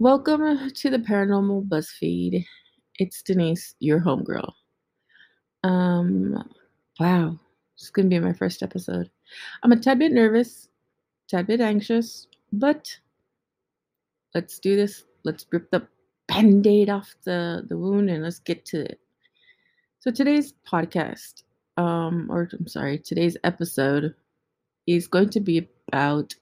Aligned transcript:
Welcome 0.00 0.70
to 0.70 0.90
the 0.90 0.98
Paranormal 0.98 1.68
BuzzFeed. 1.68 2.44
It's 2.96 3.22
Denise, 3.22 3.74
your 3.80 4.00
homegirl. 4.00 4.52
Um, 5.64 6.48
wow, 7.00 7.38
it's 7.74 7.90
gonna 7.90 8.08
be 8.08 8.18
my 8.18 8.32
first 8.32 8.62
episode. 8.62 9.10
I'm 9.62 9.72
a 9.72 9.76
tad 9.76 9.98
bit 9.98 10.12
nervous, 10.12 10.68
tad 11.26 11.46
bit 11.46 11.60
anxious, 11.60 12.28
but 12.52 12.88
let's 14.34 14.58
do 14.58 14.76
this. 14.76 15.04
Let's 15.24 15.46
rip 15.50 15.70
the 15.70 15.86
band-aid 16.28 16.90
off 16.90 17.14
the, 17.24 17.64
the 17.68 17.76
wound 17.76 18.10
and 18.10 18.22
let's 18.22 18.38
get 18.38 18.64
to 18.66 18.82
it. 18.82 19.00
So 20.00 20.10
today's 20.10 20.54
podcast, 20.70 21.42
um, 21.78 22.28
or 22.30 22.50
I'm 22.52 22.68
sorry, 22.68 22.98
today's 22.98 23.38
episode 23.44 24.14
is 24.86 25.08
going 25.08 25.30
to 25.30 25.40
be 25.40 25.68
about 25.88 26.34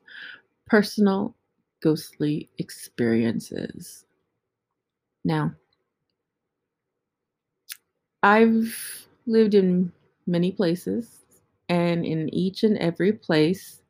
personal 0.66 1.36
ghostly 1.82 2.50
experiences. 2.58 4.04
Now, 5.24 5.56
I've 8.22 9.08
lived 9.26 9.54
in 9.54 9.92
many 10.26 10.52
places, 10.52 11.24
and 11.68 12.04
in 12.04 12.28
each 12.34 12.62
and 12.62 12.76
every 12.76 13.12
place, 13.12 13.80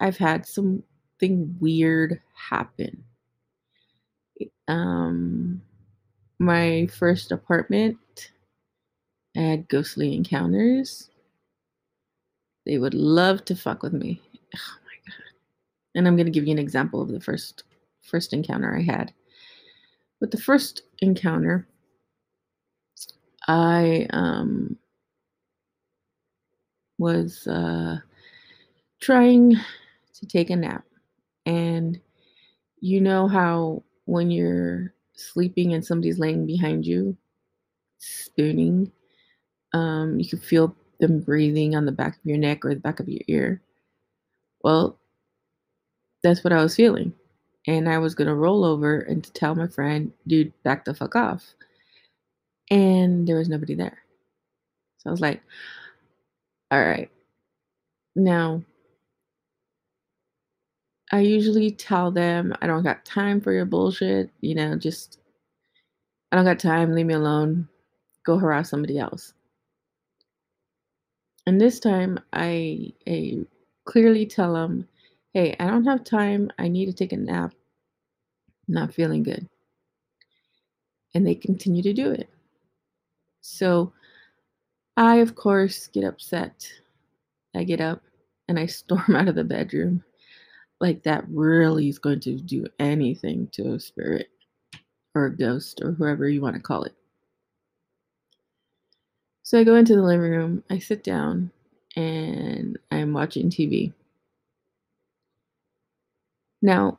I've 0.00 0.18
had 0.18 0.46
something 0.46 1.56
weird 1.60 2.22
happen. 2.34 3.04
Um, 4.68 5.62
my 6.38 6.88
first 6.88 7.32
apartment 7.32 7.98
Had 9.34 9.68
ghostly 9.68 10.14
encounters. 10.14 11.08
They 12.66 12.78
would 12.78 12.94
love 12.94 13.44
to 13.46 13.56
fuck 13.56 13.82
with 13.82 13.92
me. 13.92 14.20
Oh 14.54 14.76
my 14.84 14.92
god. 15.06 15.24
And 15.94 16.06
I'm 16.06 16.16
gonna 16.16 16.30
give 16.30 16.46
you 16.46 16.52
an 16.52 16.58
example 16.58 17.00
of 17.00 17.08
the 17.08 17.20
first 17.20 17.64
first 18.02 18.32
encounter 18.32 18.76
I 18.76 18.82
had. 18.82 19.12
With 20.20 20.30
the 20.30 20.40
first 20.40 20.82
encounter, 21.00 21.66
I 23.48 24.06
um 24.10 24.76
was 26.98 27.46
uh 27.46 27.98
trying 29.00 29.56
to 30.14 30.26
take 30.26 30.50
a 30.50 30.56
nap. 30.56 30.84
And 31.46 32.00
you 32.80 33.00
know 33.00 33.28
how 33.28 33.82
when 34.06 34.30
you're 34.30 34.94
sleeping 35.14 35.74
and 35.74 35.84
somebody's 35.84 36.18
laying 36.18 36.46
behind 36.46 36.86
you, 36.86 37.16
spooning, 37.98 38.92
um, 39.72 40.18
you 40.18 40.28
can 40.28 40.38
feel 40.40 40.74
them 41.00 41.20
breathing 41.20 41.74
on 41.74 41.86
the 41.86 41.92
back 41.92 42.14
of 42.16 42.24
your 42.24 42.38
neck 42.38 42.64
or 42.64 42.74
the 42.74 42.80
back 42.80 43.00
of 43.00 43.08
your 43.08 43.22
ear. 43.28 43.60
Well, 44.62 44.98
that's 46.22 46.44
what 46.44 46.52
I 46.52 46.62
was 46.62 46.76
feeling. 46.76 47.14
And 47.66 47.88
I 47.88 47.98
was 47.98 48.14
going 48.14 48.28
to 48.28 48.34
roll 48.34 48.64
over 48.64 49.00
and 49.00 49.22
to 49.22 49.32
tell 49.32 49.54
my 49.54 49.66
friend, 49.66 50.12
dude, 50.26 50.52
back 50.62 50.84
the 50.84 50.94
fuck 50.94 51.16
off. 51.16 51.54
And 52.70 53.26
there 53.26 53.38
was 53.38 53.48
nobody 53.48 53.74
there. 53.74 53.98
So 54.98 55.10
I 55.10 55.12
was 55.12 55.20
like, 55.20 55.42
all 56.70 56.80
right. 56.80 57.10
Now, 58.14 58.62
I 61.12 61.20
usually 61.20 61.70
tell 61.70 62.10
them 62.10 62.54
I 62.62 62.66
don't 62.66 62.84
got 62.84 63.04
time 63.04 63.40
for 63.40 63.52
your 63.52 63.64
bullshit. 63.64 64.30
You 64.40 64.54
know, 64.54 64.76
just, 64.76 65.18
I 66.30 66.36
don't 66.36 66.44
got 66.44 66.58
time. 66.58 66.94
Leave 66.94 67.06
me 67.06 67.14
alone. 67.14 67.68
Go 68.24 68.38
harass 68.38 68.70
somebody 68.70 68.98
else. 68.98 69.32
And 71.46 71.60
this 71.60 71.80
time, 71.80 72.18
I, 72.32 72.92
I 73.08 73.38
clearly 73.84 74.26
tell 74.26 74.54
them, 74.54 74.86
hey, 75.32 75.56
I 75.58 75.66
don't 75.66 75.84
have 75.84 76.04
time. 76.04 76.50
I 76.58 76.68
need 76.68 76.86
to 76.86 76.92
take 76.92 77.12
a 77.12 77.16
nap. 77.16 77.52
I'm 78.68 78.74
not 78.74 78.94
feeling 78.94 79.22
good. 79.22 79.48
And 81.14 81.26
they 81.26 81.34
continue 81.34 81.82
to 81.82 81.92
do 81.92 82.10
it. 82.10 82.28
So 83.40 83.92
I, 84.96 85.16
of 85.16 85.34
course, 85.34 85.88
get 85.88 86.04
upset. 86.04 86.70
I 87.54 87.64
get 87.64 87.80
up 87.80 88.02
and 88.48 88.58
I 88.58 88.66
storm 88.66 89.16
out 89.16 89.28
of 89.28 89.34
the 89.34 89.44
bedroom. 89.44 90.04
Like 90.80 91.02
that 91.02 91.24
really 91.28 91.88
is 91.88 91.98
going 91.98 92.20
to 92.20 92.36
do 92.36 92.66
anything 92.78 93.48
to 93.52 93.74
a 93.74 93.80
spirit 93.80 94.28
or 95.14 95.26
a 95.26 95.36
ghost 95.36 95.80
or 95.82 95.92
whoever 95.92 96.28
you 96.28 96.40
want 96.40 96.56
to 96.56 96.62
call 96.62 96.84
it. 96.84 96.94
So 99.42 99.58
I 99.58 99.64
go 99.64 99.74
into 99.76 99.96
the 99.96 100.02
living 100.02 100.30
room, 100.30 100.64
I 100.70 100.78
sit 100.78 101.02
down, 101.02 101.50
and 101.96 102.78
I'm 102.90 103.12
watching 103.12 103.50
TV. 103.50 103.92
Now, 106.62 106.98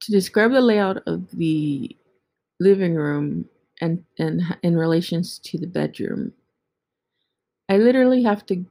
to 0.00 0.12
describe 0.12 0.52
the 0.52 0.60
layout 0.60 1.02
of 1.06 1.30
the 1.32 1.96
living 2.60 2.94
room 2.94 3.48
and, 3.80 4.04
and 4.18 4.42
in 4.62 4.76
relations 4.76 5.38
to 5.40 5.58
the 5.58 5.66
bedroom, 5.66 6.32
I 7.68 7.78
literally 7.78 8.22
have 8.22 8.46
to 8.46 8.64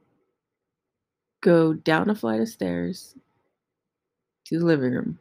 go 1.42 1.74
down 1.74 2.08
a 2.08 2.14
flight 2.14 2.40
of 2.40 2.48
stairs 2.48 3.14
to 4.46 4.58
the 4.58 4.64
living 4.64 4.92
room. 4.92 5.18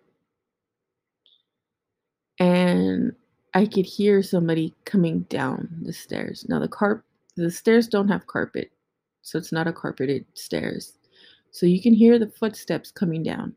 And 2.39 3.15
I 3.53 3.65
could 3.65 3.85
hear 3.85 4.23
somebody 4.23 4.73
coming 4.85 5.21
down 5.29 5.69
the 5.83 5.93
stairs. 5.93 6.45
Now 6.49 6.59
the 6.59 6.67
carp 6.67 7.03
the 7.35 7.51
stairs 7.51 7.87
don't 7.87 8.09
have 8.09 8.27
carpet, 8.27 8.71
so 9.21 9.37
it's 9.37 9.51
not 9.51 9.67
a 9.67 9.73
carpeted 9.73 10.25
stairs. 10.33 10.97
So 11.51 11.65
you 11.65 11.81
can 11.81 11.93
hear 11.93 12.19
the 12.19 12.27
footsteps 12.27 12.91
coming 12.91 13.23
down. 13.23 13.55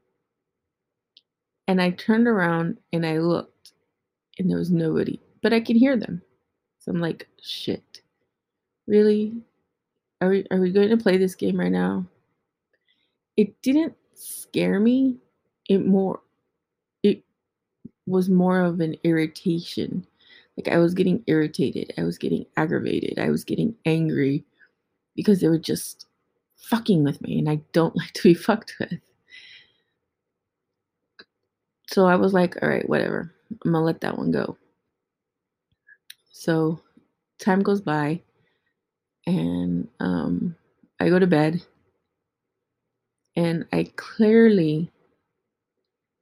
And 1.68 1.80
I 1.80 1.90
turned 1.90 2.26
around 2.26 2.78
and 2.92 3.04
I 3.04 3.18
looked, 3.18 3.72
and 4.38 4.50
there 4.50 4.58
was 4.58 4.70
nobody, 4.70 5.20
but 5.42 5.52
I 5.52 5.60
could 5.60 5.76
hear 5.76 5.96
them. 5.96 6.22
So 6.78 6.92
I'm 6.92 7.00
like, 7.00 7.28
shit. 7.42 8.02
Really? 8.86 9.34
Are 10.20 10.28
we, 10.28 10.46
are 10.50 10.60
we 10.60 10.70
going 10.70 10.90
to 10.90 10.96
play 10.96 11.16
this 11.16 11.34
game 11.34 11.58
right 11.58 11.72
now? 11.72 12.06
It 13.36 13.60
didn't 13.60 13.94
scare 14.14 14.80
me. 14.80 15.16
It 15.68 15.84
more, 15.84 16.20
was 18.06 18.28
more 18.28 18.60
of 18.60 18.80
an 18.80 18.96
irritation. 19.04 20.06
Like 20.56 20.68
I 20.68 20.78
was 20.78 20.94
getting 20.94 21.22
irritated. 21.26 21.92
I 21.98 22.04
was 22.04 22.18
getting 22.18 22.46
aggravated. 22.56 23.18
I 23.18 23.30
was 23.30 23.44
getting 23.44 23.74
angry 23.84 24.44
because 25.14 25.40
they 25.40 25.48
were 25.48 25.58
just 25.58 26.06
fucking 26.56 27.04
with 27.04 27.20
me 27.20 27.38
and 27.38 27.48
I 27.48 27.60
don't 27.72 27.96
like 27.96 28.12
to 28.14 28.22
be 28.22 28.34
fucked 28.34 28.74
with. 28.80 29.00
So 31.88 32.06
I 32.06 32.16
was 32.16 32.32
like, 32.32 32.56
all 32.62 32.68
right, 32.68 32.88
whatever. 32.88 33.32
I'm 33.64 33.72
gonna 33.72 33.84
let 33.84 34.00
that 34.00 34.18
one 34.18 34.30
go. 34.30 34.56
So 36.32 36.80
time 37.38 37.62
goes 37.62 37.80
by 37.80 38.22
and 39.26 39.88
um, 40.00 40.56
I 41.00 41.08
go 41.08 41.18
to 41.18 41.26
bed 41.26 41.62
and 43.36 43.66
I 43.72 43.90
clearly 43.96 44.90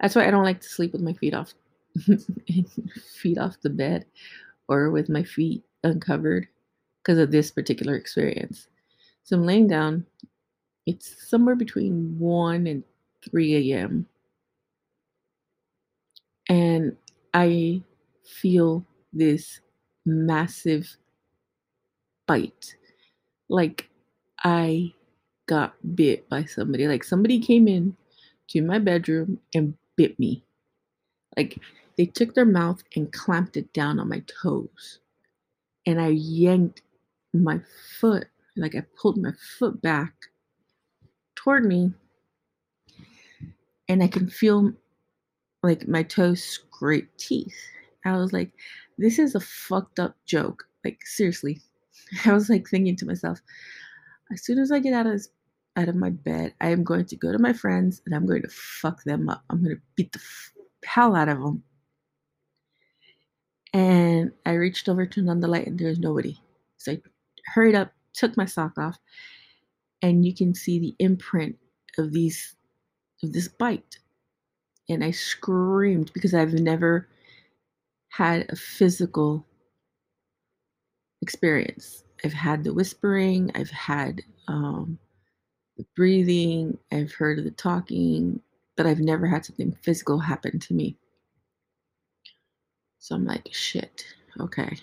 that's 0.00 0.14
why 0.14 0.26
I 0.26 0.30
don't 0.30 0.44
like 0.44 0.60
to 0.60 0.68
sleep 0.68 0.92
with 0.92 1.00
my 1.00 1.14
feet 1.14 1.34
off 1.34 1.54
feet 3.16 3.38
off 3.38 3.60
the 3.62 3.70
bed 3.70 4.06
or 4.68 4.90
with 4.90 5.08
my 5.08 5.22
feet 5.22 5.62
uncovered 5.82 6.48
because 7.02 7.18
of 7.18 7.30
this 7.30 7.50
particular 7.50 7.96
experience. 7.96 8.68
So 9.22 9.36
I'm 9.36 9.46
laying 9.46 9.68
down. 9.68 10.06
It's 10.86 11.28
somewhere 11.28 11.56
between 11.56 12.18
1 12.18 12.66
and 12.66 12.82
3 13.30 13.72
a.m. 13.72 14.06
And 16.48 16.96
I 17.32 17.82
feel 18.24 18.84
this 19.12 19.60
massive 20.04 20.96
bite. 22.26 22.76
Like 23.48 23.88
I 24.42 24.92
got 25.46 25.74
bit 25.94 26.28
by 26.28 26.44
somebody. 26.44 26.86
Like 26.88 27.04
somebody 27.04 27.40
came 27.40 27.68
in 27.68 27.96
to 28.48 28.62
my 28.62 28.78
bedroom 28.78 29.38
and 29.54 29.74
bit 29.96 30.18
me. 30.18 30.44
Like 31.36 31.58
they 31.96 32.06
took 32.06 32.34
their 32.34 32.44
mouth 32.44 32.82
and 32.96 33.12
clamped 33.12 33.56
it 33.56 33.72
down 33.72 33.98
on 33.98 34.08
my 34.08 34.22
toes. 34.42 35.00
And 35.86 36.00
I 36.00 36.08
yanked 36.08 36.82
my 37.32 37.60
foot, 37.98 38.26
like 38.56 38.74
I 38.74 38.84
pulled 39.00 39.18
my 39.18 39.32
foot 39.58 39.80
back 39.82 40.12
toward 41.34 41.64
me. 41.64 41.92
And 43.88 44.02
I 44.02 44.08
can 44.08 44.28
feel 44.28 44.72
like 45.62 45.86
my 45.86 46.02
toes 46.02 46.42
scrape 46.42 47.14
teeth. 47.16 47.56
I 48.04 48.16
was 48.16 48.32
like, 48.32 48.50
this 48.98 49.18
is 49.18 49.34
a 49.34 49.40
fucked 49.40 49.98
up 49.98 50.16
joke. 50.26 50.64
Like, 50.84 51.06
seriously. 51.06 51.60
I 52.24 52.32
was 52.32 52.48
like 52.48 52.68
thinking 52.68 52.96
to 52.96 53.06
myself, 53.06 53.40
as 54.32 54.44
soon 54.44 54.58
as 54.58 54.72
I 54.72 54.78
get 54.78 54.94
out 54.94 55.06
of 55.06 55.12
this, 55.12 55.28
out 55.76 55.88
of 55.88 55.96
my 55.96 56.10
bed, 56.10 56.54
I 56.60 56.68
am 56.68 56.84
going 56.84 57.06
to 57.06 57.16
go 57.16 57.32
to 57.32 57.38
my 57.38 57.52
friends 57.52 58.00
and 58.06 58.14
I'm 58.14 58.26
going 58.26 58.42
to 58.42 58.48
fuck 58.48 59.02
them 59.04 59.28
up. 59.28 59.42
I'm 59.50 59.62
going 59.62 59.76
to 59.76 59.82
beat 59.96 60.12
the 60.12 60.20
hell 60.84 61.16
out 61.16 61.28
of 61.28 61.40
them. 61.40 61.62
And 63.74 64.32
I 64.46 64.52
reached 64.52 64.88
over, 64.88 65.06
turned 65.06 65.28
on 65.30 65.40
the 65.40 65.48
light, 65.48 65.66
and 65.66 65.78
there 65.78 65.88
was 65.88 65.98
nobody. 65.98 66.38
So 66.78 66.92
I 66.92 67.02
hurried 67.54 67.74
up, 67.74 67.92
took 68.14 68.36
my 68.36 68.46
sock 68.46 68.78
off, 68.78 68.98
and 70.02 70.24
you 70.24 70.34
can 70.34 70.54
see 70.54 70.78
the 70.78 70.96
imprint 71.00 71.58
of 71.98 72.12
these 72.12 72.56
of 73.22 73.32
this 73.32 73.48
bite. 73.48 73.98
And 74.88 75.04
I 75.04 75.10
screamed 75.12 76.12
because 76.14 76.34
I've 76.34 76.54
never 76.54 77.08
had 78.10 78.46
a 78.50 78.56
physical 78.56 79.46
experience. 81.22 82.04
I've 82.24 82.34
had 82.34 82.64
the 82.64 82.74
whispering, 82.74 83.50
I've 83.54 83.70
had 83.70 84.22
um, 84.48 84.98
the 85.76 85.86
breathing, 85.96 86.78
I've 86.92 87.12
heard 87.12 87.44
the 87.44 87.50
talking, 87.50 88.40
but 88.76 88.86
I've 88.86 89.00
never 89.00 89.26
had 89.26 89.44
something 89.46 89.76
physical 89.82 90.20
happen 90.20 90.58
to 90.60 90.74
me. 90.74 90.96
So 93.04 93.14
I'm 93.14 93.26
like, 93.26 93.50
shit, 93.52 94.06
okay. 94.40 94.78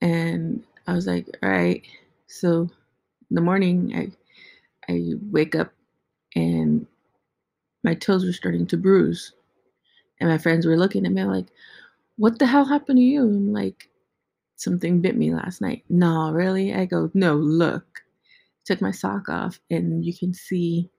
And 0.00 0.64
I 0.88 0.94
was 0.94 1.06
like, 1.06 1.28
all 1.44 1.48
right. 1.48 1.80
So 2.26 2.62
in 2.62 3.34
the 3.36 3.40
morning, 3.40 3.92
I 3.94 4.92
I 4.92 5.12
wake 5.30 5.54
up 5.54 5.72
and 6.34 6.88
my 7.84 7.94
toes 7.94 8.24
were 8.24 8.32
starting 8.32 8.66
to 8.66 8.76
bruise. 8.76 9.32
And 10.18 10.28
my 10.28 10.38
friends 10.38 10.66
were 10.66 10.76
looking 10.76 11.06
at 11.06 11.12
me 11.12 11.22
like, 11.22 11.46
what 12.16 12.40
the 12.40 12.46
hell 12.46 12.64
happened 12.64 12.98
to 12.98 13.04
you? 13.04 13.22
I'm 13.22 13.52
like, 13.52 13.88
something 14.56 15.00
bit 15.00 15.16
me 15.16 15.32
last 15.32 15.60
night. 15.60 15.84
No, 15.88 16.32
really? 16.32 16.74
I 16.74 16.86
go, 16.86 17.12
no, 17.14 17.36
look. 17.36 18.02
Took 18.64 18.80
my 18.80 18.90
sock 18.90 19.28
off 19.28 19.60
and 19.70 20.04
you 20.04 20.12
can 20.18 20.34
see 20.34 20.90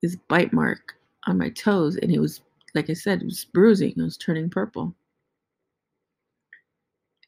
this 0.00 0.16
bite 0.28 0.54
mark 0.54 0.94
on 1.26 1.36
my 1.36 1.50
toes. 1.50 1.96
And 1.96 2.10
it 2.10 2.20
was, 2.20 2.40
like 2.74 2.90
I 2.90 2.94
said, 2.94 3.22
it 3.22 3.26
was 3.26 3.44
bruising. 3.44 3.94
It 3.96 4.02
was 4.02 4.16
turning 4.16 4.50
purple. 4.50 4.94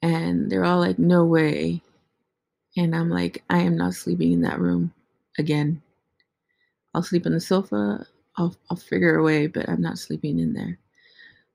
And 0.02 0.50
they're 0.50 0.64
all 0.64 0.81
like, 0.81 0.98
no 0.98 1.25
way. 1.25 1.82
And 2.76 2.96
I'm 2.96 3.10
like, 3.10 3.44
I 3.50 3.60
am 3.60 3.76
not 3.76 3.94
sleeping 3.94 4.32
in 4.32 4.43
that 4.43 4.60
room 4.60 4.94
again. 5.38 5.82
I'll 6.94 7.02
sleep 7.02 7.26
on 7.26 7.32
the 7.32 7.40
sofa. 7.40 8.06
I'll, 8.37 8.56
I'll 8.70 8.76
figure 8.76 9.16
a 9.16 9.22
way, 9.25 9.46
but 9.46 9.69
I'm 9.69 9.82
not 9.82 9.98
sleeping 9.98 10.38
in 10.40 10.54
there. 10.54 10.78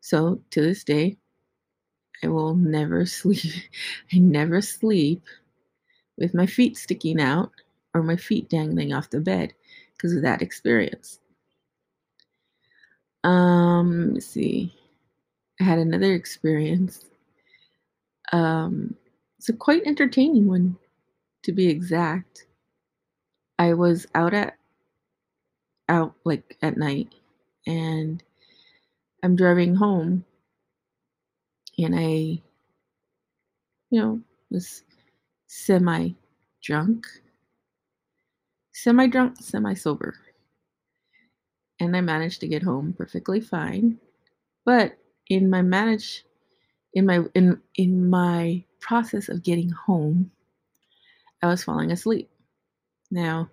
So 0.02 0.42
to 0.52 0.62
this 0.62 0.84
day, 0.84 1.18
I 2.24 2.30
will 2.30 2.56
never 2.56 3.06
sleep. 3.08 3.54
I 4.14 4.18
never 4.20 4.62
sleep 4.62 5.24
with 6.18 6.36
my 6.36 6.48
feet 6.48 6.78
sticking 6.78 7.22
out 7.22 7.54
or 7.96 8.04
my 8.04 8.18
feet 8.18 8.50
dangling 8.50 8.94
off 8.94 9.12
the 9.12 9.22
bed 9.22 9.54
because 9.98 10.14
of 10.16 10.24
that 10.24 10.44
experience. 10.44 11.21
Um, 13.24 14.06
let 14.06 14.14
me 14.14 14.20
see. 14.20 14.74
I 15.60 15.64
had 15.64 15.80
another 15.80 16.14
experience. 16.14 17.06
Um, 18.32 18.96
it's 19.38 19.50
a 19.50 19.54
quite 19.54 19.84
entertaining 19.86 20.48
one, 20.48 20.78
to 21.44 21.52
be 21.52 21.68
exact. 21.68 22.46
I 23.60 23.74
was 23.74 24.08
out 24.16 24.34
at 24.34 24.58
out 25.90 26.16
like 26.24 26.58
at 26.62 26.78
night 26.78 27.14
and 27.68 28.24
I'm 29.24 29.36
driving 29.36 29.76
home 29.76 30.26
and 31.78 31.96
I, 31.96 32.42
you 33.90 34.02
know, 34.02 34.22
was 34.50 34.84
semi 35.48 36.10
drunk, 36.64 37.06
semi 38.74 39.08
drunk, 39.08 39.38
semi 39.42 39.74
sober. 39.74 40.16
And 41.82 41.98
I 41.98 42.02
managed 42.02 42.42
to 42.42 42.50
get 42.50 42.64
home 42.64 42.94
perfectly 42.94 43.42
fine. 43.42 44.00
But 44.66 44.98
in 45.30 45.50
my 45.50 45.62
manage 45.64 46.26
in 46.94 47.06
my 47.06 47.26
in 47.36 47.62
in 47.76 48.10
my 48.10 48.64
process 48.82 49.30
of 49.30 49.44
getting 49.44 49.70
home, 49.72 50.32
I 51.44 51.48
was 51.48 51.64
falling 51.64 51.92
asleep. 51.92 52.30
Now, 53.12 53.50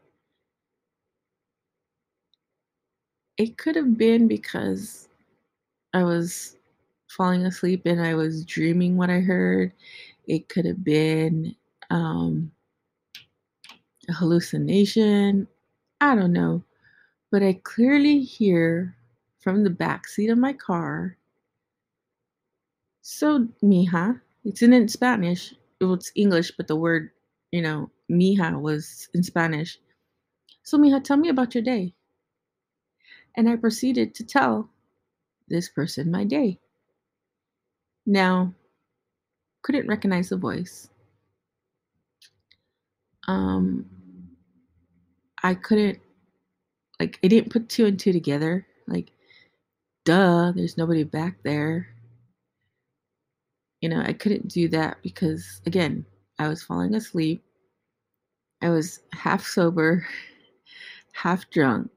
it 3.39 3.57
could 3.59 3.77
have 3.77 3.97
been 3.97 4.29
because 4.29 5.09
I 5.95 6.05
was 6.05 6.57
falling 7.09 7.47
asleep 7.47 7.83
and 7.87 8.01
I 8.03 8.15
was 8.15 8.45
dreaming 8.45 8.97
what 8.97 9.11
I 9.11 9.21
heard. 9.21 9.73
It 10.27 10.49
could 10.49 10.67
have 10.67 10.85
been 10.85 11.57
um, 11.91 12.53
a 14.09 14.13
hallucination. 14.15 15.49
I 16.01 16.15
don't 16.17 16.33
know. 16.35 16.65
But 17.31 17.43
I 17.43 17.61
clearly 17.63 18.21
hear 18.21 18.97
from 19.41 19.65
the 19.65 19.71
back 19.71 20.09
seat 20.09 20.31
of 20.31 20.39
my 20.39 20.53
car. 20.53 21.17
So, 23.03 23.49
mija, 23.63 24.21
it's 24.45 24.63
in 24.63 24.89
Spanish. 24.89 25.55
Well, 25.81 25.95
it's 25.95 26.13
English, 26.15 26.53
but 26.57 26.67
the 26.69 26.77
word, 26.77 27.11
you 27.53 27.63
know, 27.63 27.91
mija 28.11 28.61
was 28.61 29.09
in 29.15 29.23
Spanish. 29.23 29.79
So, 30.63 30.79
mija, 30.79 31.03
tell 31.03 31.17
me 31.17 31.29
about 31.29 31.55
your 31.55 31.65
day. 31.65 31.95
And 33.37 33.49
I 33.49 33.57
proceeded 33.57 34.15
to 34.17 34.25
tell 34.25 34.69
this 35.49 35.69
person 35.69 36.11
my 36.11 36.25
day. 36.25 36.59
Now, 38.07 38.55
couldn't 39.63 39.87
recognize 39.87 40.31
the 40.31 40.37
voice. 40.37 40.89
Um, 43.27 43.87
I 45.43 45.55
couldn't, 45.55 46.01
like, 47.01 47.19
I 47.23 47.29
didn't 47.29 47.53
put 47.53 47.69
two 47.69 47.87
and 47.87 47.99
two 47.99 48.13
together. 48.13 48.67
Like, 48.87 49.13
duh, 50.05 50.53
there's 50.53 50.77
nobody 50.77 51.05
back 51.05 51.37
there. 51.45 51.89
You 53.81 53.89
know, 53.89 54.01
I 54.01 54.13
couldn't 54.13 54.49
do 54.49 54.69
that 54.69 54.99
because, 55.03 55.61
again, 55.67 56.05
I 56.39 56.49
was 56.49 56.63
falling 56.63 56.95
asleep. 56.95 57.45
I 58.61 58.71
was 58.71 59.01
half 59.13 59.47
sober, 59.47 60.07
half 61.13 61.49
drunk, 61.51 61.91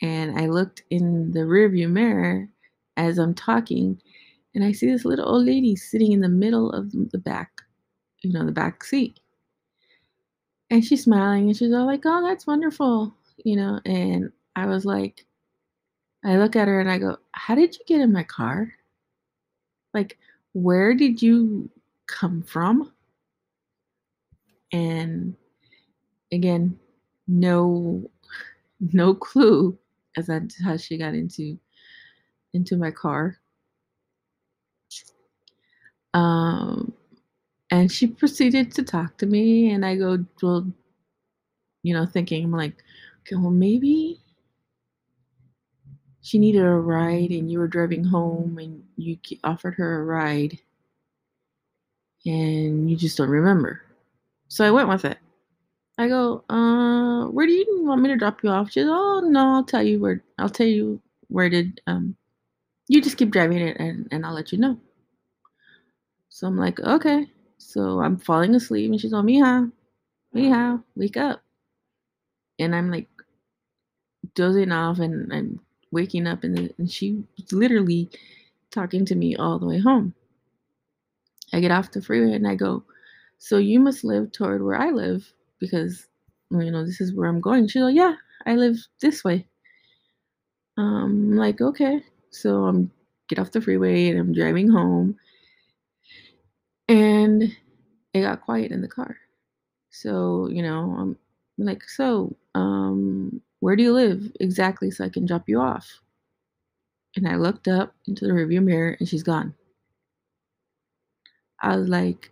and 0.00 0.38
I 0.38 0.46
looked 0.46 0.84
in 0.90 1.32
the 1.32 1.40
rearview 1.40 1.90
mirror 1.90 2.48
as 2.96 3.18
I'm 3.18 3.34
talking, 3.34 4.00
and 4.54 4.62
I 4.62 4.70
see 4.70 4.86
this 4.86 5.04
little 5.04 5.28
old 5.28 5.46
lady 5.46 5.74
sitting 5.74 6.12
in 6.12 6.20
the 6.20 6.28
middle 6.28 6.70
of 6.70 6.92
the 7.10 7.18
back, 7.18 7.62
you 8.22 8.32
know, 8.32 8.44
the 8.46 8.52
back 8.52 8.84
seat. 8.84 9.18
And 10.70 10.84
she's 10.84 11.04
smiling 11.04 11.48
and 11.48 11.56
she's 11.56 11.72
all 11.72 11.86
like, 11.86 12.02
Oh, 12.04 12.26
that's 12.26 12.46
wonderful, 12.46 13.14
you 13.44 13.56
know. 13.56 13.80
And 13.84 14.30
I 14.56 14.66
was 14.66 14.84
like, 14.84 15.26
I 16.24 16.36
look 16.38 16.56
at 16.56 16.68
her 16.68 16.80
and 16.80 16.90
I 16.90 16.98
go, 16.98 17.18
How 17.32 17.54
did 17.54 17.76
you 17.78 17.84
get 17.86 18.00
in 18.00 18.12
my 18.12 18.24
car? 18.24 18.72
Like, 19.94 20.18
where 20.52 20.94
did 20.94 21.22
you 21.22 21.70
come 22.06 22.42
from? 22.42 22.92
And 24.72 25.36
again, 26.32 26.78
no 27.28 28.10
no 28.92 29.14
clue 29.14 29.78
as 30.16 30.26
to 30.26 30.48
how 30.64 30.76
she 30.76 30.98
got 30.98 31.14
into 31.14 31.58
into 32.54 32.76
my 32.76 32.90
car. 32.90 33.38
Um, 36.14 36.92
and 37.70 37.90
she 37.90 38.06
proceeded 38.06 38.72
to 38.74 38.82
talk 38.82 39.18
to 39.18 39.26
me, 39.26 39.70
and 39.70 39.84
I 39.84 39.96
go, 39.96 40.24
well, 40.42 40.66
you 41.82 41.94
know, 41.94 42.06
thinking 42.06 42.44
I'm 42.44 42.50
like, 42.52 42.82
okay, 43.22 43.36
well, 43.36 43.50
maybe 43.50 44.20
she 46.24 46.38
needed 46.38 46.62
a 46.62 46.70
ride, 46.70 47.30
and 47.32 47.52
you 47.52 47.58
were 47.58 47.68
driving 47.68 48.02
home, 48.02 48.56
and 48.58 48.82
you 48.96 49.18
offered 49.44 49.74
her 49.74 50.00
a 50.00 50.04
ride, 50.04 50.58
and 52.24 52.90
you 52.90 52.96
just 52.96 53.18
don't 53.18 53.28
remember. 53.28 53.82
So 54.48 54.64
I 54.64 54.70
went 54.70 54.88
with 54.88 55.04
it. 55.04 55.18
I 55.98 56.08
go, 56.08 56.42
uh, 56.48 57.26
where 57.26 57.46
do 57.46 57.52
you 57.52 57.84
want 57.84 58.00
me 58.00 58.08
to 58.08 58.16
drop 58.16 58.42
you 58.42 58.48
off? 58.48 58.70
She 58.70 58.80
goes, 58.80 58.88
oh 58.90 59.20
no, 59.20 59.56
I'll 59.56 59.64
tell 59.64 59.82
you 59.82 60.00
where. 60.00 60.22
I'll 60.38 60.48
tell 60.48 60.66
you 60.66 60.98
where 61.28 61.50
to. 61.50 61.70
Um, 61.86 62.16
you 62.88 63.02
just 63.02 63.18
keep 63.18 63.30
driving 63.30 63.58
it, 63.58 63.76
and 63.78 64.08
and 64.10 64.24
I'll 64.24 64.32
let 64.32 64.50
you 64.50 64.56
know. 64.56 64.80
So 66.30 66.46
I'm 66.46 66.56
like, 66.56 66.80
okay. 66.80 67.26
So 67.58 68.00
I'm 68.00 68.16
falling 68.16 68.54
asleep, 68.54 68.90
and 68.90 68.98
she's 68.98 69.12
like, 69.12 69.26
Mija, 69.26 69.70
Mija, 70.34 70.82
wake 70.96 71.18
up. 71.18 71.42
And 72.58 72.74
I'm 72.74 72.90
like 72.90 73.08
dozing 74.34 74.72
off, 74.72 75.00
and 75.00 75.30
I'm 75.30 75.60
waking 75.94 76.26
up, 76.26 76.44
and, 76.44 76.72
and 76.78 76.90
she 76.90 77.24
literally 77.52 78.10
talking 78.70 79.06
to 79.06 79.14
me 79.14 79.36
all 79.36 79.58
the 79.58 79.66
way 79.66 79.78
home. 79.78 80.14
I 81.52 81.60
get 81.60 81.70
off 81.70 81.92
the 81.92 82.02
freeway, 82.02 82.34
and 82.34 82.46
I 82.46 82.56
go, 82.56 82.84
so 83.38 83.58
you 83.58 83.80
must 83.80 84.04
live 84.04 84.32
toward 84.32 84.62
where 84.62 84.78
I 84.78 84.90
live 84.90 85.32
because 85.58 86.06
you 86.50 86.70
know 86.70 86.84
this 86.84 87.00
is 87.00 87.14
where 87.14 87.28
I'm 87.28 87.40
going. 87.40 87.68
She's 87.68 87.82
like, 87.82 87.96
yeah, 87.96 88.16
I 88.46 88.56
live 88.56 88.76
this 89.00 89.24
way. 89.24 89.46
Um, 90.76 91.32
I'm 91.32 91.36
like, 91.36 91.60
okay. 91.60 92.02
So 92.30 92.64
I'm 92.64 92.90
get 93.28 93.38
off 93.38 93.52
the 93.52 93.60
freeway 93.60 94.08
and 94.08 94.18
I'm 94.18 94.32
driving 94.32 94.68
home 94.68 95.16
and 96.88 97.42
it 98.12 98.20
got 98.20 98.42
quiet 98.42 98.72
in 98.72 98.82
the 98.82 98.88
car. 98.88 99.16
So, 99.90 100.48
you 100.50 100.62
know, 100.62 100.94
I'm 100.98 101.16
like, 101.58 101.84
so, 101.84 102.36
um, 102.54 103.40
where 103.64 103.76
do 103.76 103.82
you 103.82 103.94
live 103.94 104.30
exactly 104.40 104.90
so 104.90 105.06
I 105.06 105.08
can 105.08 105.24
drop 105.24 105.48
you 105.48 105.58
off? 105.58 105.88
And 107.16 107.26
I 107.26 107.36
looked 107.36 107.66
up 107.66 107.94
into 108.06 108.26
the 108.26 108.32
rearview 108.32 108.62
mirror 108.62 108.94
and 109.00 109.08
she's 109.08 109.22
gone. 109.22 109.54
I 111.62 111.74
was 111.74 111.88
like, 111.88 112.30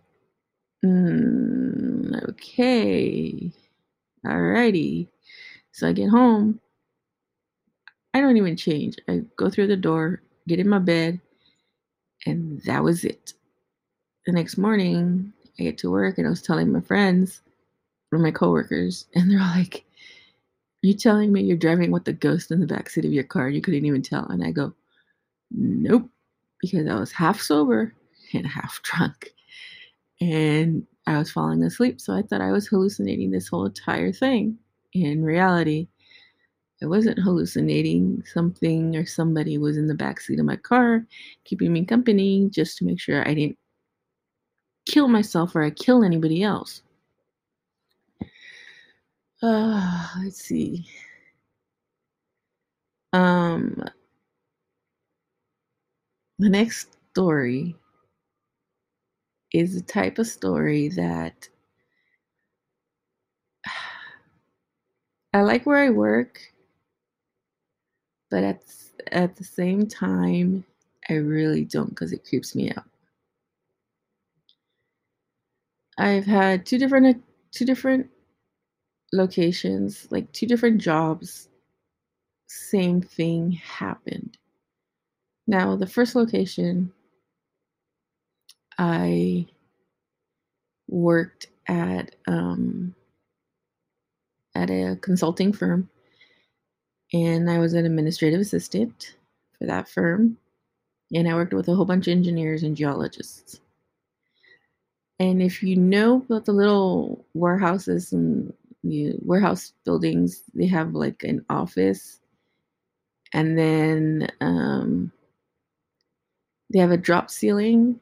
mm, 0.85 2.29
okay, 2.29 3.51
alrighty. 4.23 5.07
So 5.71 5.87
I 5.87 5.93
get 5.93 6.09
home. 6.09 6.59
I 8.13 8.21
don't 8.21 8.37
even 8.37 8.55
change. 8.55 8.97
I 9.07 9.23
go 9.35 9.49
through 9.49 9.67
the 9.67 9.75
door, 9.75 10.21
get 10.47 10.59
in 10.59 10.69
my 10.69 10.77
bed, 10.77 11.19
and 12.27 12.61
that 12.65 12.83
was 12.83 13.03
it 13.03 13.33
the 14.27 14.31
next 14.31 14.57
morning, 14.57 15.33
I 15.59 15.63
get 15.63 15.79
to 15.79 15.89
work 15.89 16.19
and 16.19 16.27
I 16.27 16.29
was 16.29 16.43
telling 16.43 16.71
my 16.71 16.81
friends 16.81 17.41
or 18.11 18.19
my 18.19 18.29
coworkers, 18.29 19.07
and 19.15 19.31
they're 19.31 19.41
all 19.41 19.55
like, 19.57 19.83
You 20.83 20.93
telling 20.93 21.31
me 21.31 21.41
you're 21.41 21.57
driving 21.57 21.91
with 21.91 22.05
the 22.05 22.13
ghost 22.13 22.51
in 22.51 22.59
the 22.59 22.67
backseat 22.67 23.05
of 23.05 23.13
your 23.13 23.23
car 23.23 23.49
you 23.49 23.61
couldn't 23.61 23.85
even 23.85 24.03
tell? 24.03 24.27
And 24.27 24.43
I 24.43 24.51
go, 24.51 24.73
Nope, 25.51 26.09
because 26.61 26.87
I 26.87 26.95
was 26.99 27.11
half 27.11 27.41
sober 27.41 27.93
and 28.33 28.45
half 28.47 28.81
drunk. 28.83 29.33
And 30.21 30.85
I 31.07 31.17
was 31.17 31.31
falling 31.31 31.63
asleep, 31.63 32.01
so 32.01 32.13
I 32.13 32.21
thought 32.21 32.41
I 32.41 32.51
was 32.51 32.67
hallucinating 32.67 33.31
this 33.31 33.47
whole 33.47 33.65
entire 33.65 34.11
thing. 34.11 34.57
In 34.93 35.23
reality, 35.23 35.87
I 36.83 36.85
wasn't 36.85 37.19
hallucinating. 37.19 38.23
Something 38.25 38.95
or 38.95 39.05
somebody 39.05 39.57
was 39.57 39.77
in 39.77 39.87
the 39.87 39.95
backseat 39.95 40.39
of 40.39 40.45
my 40.45 40.57
car, 40.57 41.05
keeping 41.45 41.73
me 41.73 41.85
company 41.85 42.49
just 42.51 42.77
to 42.79 42.85
make 42.85 42.99
sure 42.99 43.27
I 43.27 43.33
didn't 43.33 43.57
kill 44.85 45.07
myself 45.07 45.55
or 45.55 45.63
I 45.63 45.71
kill 45.71 46.03
anybody 46.03 46.43
else. 46.43 46.82
Uh, 49.43 50.07
let's 50.23 50.41
see. 50.41 50.87
Um, 53.13 53.83
the 56.39 56.49
next 56.49 56.95
story 57.11 57.75
is 59.53 59.75
the 59.75 59.81
type 59.81 60.17
of 60.19 60.27
story 60.27 60.89
that 60.89 61.47
I 65.33 65.41
like 65.43 65.65
where 65.65 65.77
I 65.77 65.89
work, 65.91 66.39
but 68.29 68.43
at 68.43 68.63
at 69.11 69.35
the 69.35 69.43
same 69.43 69.87
time, 69.87 70.65
I 71.09 71.13
really 71.15 71.65
don't 71.65 71.89
because 71.89 72.11
it 72.13 72.25
creeps 72.25 72.55
me 72.55 72.71
out. 72.71 72.85
I've 75.97 76.25
had 76.25 76.65
two 76.67 76.77
different 76.77 77.23
two 77.51 77.65
different 77.65 78.09
locations, 79.13 80.07
like 80.11 80.29
two 80.33 80.47
different 80.47 80.81
jobs. 80.81 81.47
Same 82.47 83.01
thing 83.01 83.51
happened. 83.51 84.37
Now, 85.47 85.75
the 85.75 85.87
first 85.87 86.15
location, 86.15 86.91
I 88.77 89.47
worked 90.87 91.47
at 91.67 92.15
um, 92.27 92.95
at 94.55 94.69
a 94.69 94.97
consulting 95.01 95.53
firm, 95.53 95.89
and 97.13 97.49
I 97.49 97.59
was 97.59 97.73
an 97.73 97.85
administrative 97.85 98.41
assistant 98.41 99.15
for 99.57 99.65
that 99.65 99.87
firm, 99.87 100.37
and 101.13 101.27
I 101.27 101.35
worked 101.35 101.53
with 101.53 101.67
a 101.67 101.75
whole 101.75 101.85
bunch 101.85 102.07
of 102.07 102.11
engineers 102.11 102.63
and 102.63 102.75
geologists. 102.75 103.59
And 105.19 105.41
if 105.41 105.61
you 105.61 105.75
know 105.75 106.17
about 106.29 106.45
the 106.45 106.53
little 106.53 107.23
warehouses 107.33 108.11
and 108.11 108.53
the 108.83 109.13
warehouse 109.21 109.73
buildings, 109.85 110.43
they 110.53 110.67
have 110.67 110.93
like 110.93 111.23
an 111.23 111.45
office. 111.49 112.19
And 113.33 113.57
then 113.57 114.29
um, 114.41 115.11
they 116.71 116.79
have 116.79 116.91
a 116.91 116.97
drop 116.97 117.29
ceiling. 117.31 117.99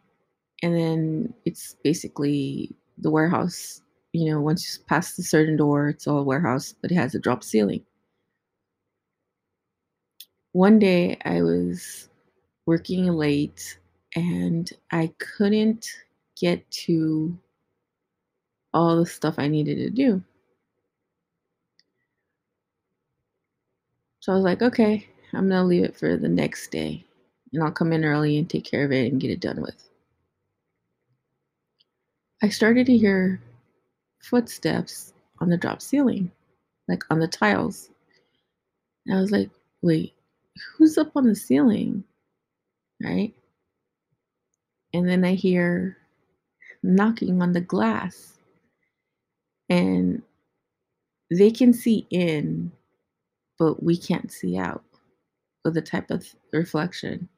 And 0.64 0.76
then 0.76 1.34
it's 1.46 1.76
basically 1.84 2.76
the 2.98 3.10
warehouse 3.10 3.82
you 4.14 4.30
know 4.30 4.42
once 4.42 4.78
you 4.78 4.84
pass 4.86 5.16
the 5.16 5.24
certain 5.24 5.56
door 5.56 5.88
it's 5.88 6.06
all 6.06 6.24
warehouse 6.26 6.76
but 6.82 6.92
it 6.92 6.96
has 6.96 7.16
a 7.16 7.20
drop 7.20 7.44
ceiling. 7.44 7.84
One 10.52 10.80
day 10.80 11.18
i 11.26 11.42
was 11.42 12.10
working 12.68 13.08
late 13.08 13.80
and 14.16 14.70
i 14.92 15.12
couldn't 15.18 15.88
get 16.40 16.70
to 16.72 17.38
all 18.74 18.98
the 18.98 19.06
stuff 19.06 19.36
I 19.38 19.48
needed 19.48 19.78
to 19.78 19.90
do. 19.90 20.24
So 24.22 24.32
I 24.32 24.36
was 24.36 24.44
like, 24.44 24.62
okay, 24.62 25.08
I'm 25.34 25.50
going 25.50 25.62
to 25.62 25.64
leave 25.64 25.84
it 25.84 25.98
for 25.98 26.16
the 26.16 26.30
next 26.30 26.70
day 26.70 27.04
and 27.52 27.64
I'll 27.64 27.72
come 27.72 27.92
in 27.92 28.06
early 28.06 28.38
and 28.38 28.48
take 28.48 28.64
care 28.64 28.86
of 28.86 28.92
it 28.92 29.12
and 29.12 29.20
get 29.20 29.32
it 29.32 29.40
done 29.40 29.62
with. 29.62 29.90
I 32.44 32.50
started 32.50 32.86
to 32.86 32.98
hear 32.98 33.42
footsteps 34.20 35.14
on 35.40 35.50
the 35.50 35.58
drop 35.58 35.82
ceiling, 35.82 36.32
like 36.88 37.04
on 37.10 37.20
the 37.20 37.28
tiles. 37.28 37.90
And 39.08 39.18
I 39.18 39.22
was 39.22 39.32
like, 39.32 39.50
wait, 39.82 40.14
who's 40.78 41.00
up 41.00 41.12
on 41.16 41.26
the 41.28 41.36
ceiling? 41.36 42.04
Right? 43.04 43.34
And 44.94 45.10
then 45.10 45.26
I 45.26 45.34
hear 45.34 45.98
knocking 46.84 47.42
on 47.42 47.54
the 47.54 47.62
glass 47.62 48.38
and 49.70 50.22
they 51.32 51.50
can 51.50 51.74
see 51.74 52.06
in 52.12 52.72
but 53.62 53.84
we 53.84 53.96
can't 53.96 54.32
see 54.32 54.58
out 54.58 54.84
with 55.64 55.76
the 55.76 55.82
type 55.82 56.10
of 56.10 56.26
reflection 56.52 57.30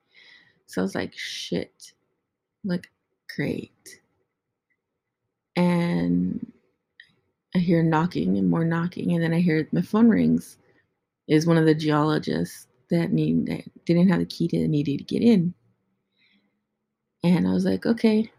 so 0.66 0.82
i 0.82 0.84
was 0.84 0.96
like 0.96 1.14
shit 1.18 1.94
look 2.64 2.88
great 3.36 4.00
and 5.56 6.54
I 7.56 7.60
hear 7.60 7.84
knocking 7.84 8.38
and 8.38 8.50
more 8.50 8.66
knocking, 8.66 9.14
and 9.14 9.24
then 9.24 9.34
I 9.34 9.40
hear 9.40 9.68
my 9.72 9.82
phone 9.82 10.10
rings. 10.10 10.58
Is 11.28 11.48
one 11.48 11.58
of 11.58 11.66
the 11.66 11.76
geologists 11.76 12.68
that 12.90 13.14
need 13.14 13.46
that 13.46 13.64
didn't 13.86 14.10
have 14.10 14.20
the 14.20 14.26
key 14.26 14.48
to 14.50 14.68
needed 14.68 14.98
to 14.98 15.04
get 15.06 15.22
in. 15.22 15.54
And 17.24 17.48
I 17.48 17.54
was 17.54 17.64
like, 17.64 17.86
okay. 17.86 18.30